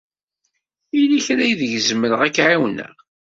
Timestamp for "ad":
2.23-2.31